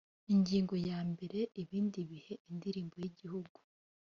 [0.33, 3.57] ingingo ya mbere ibindi bihe indirimbo y igihugu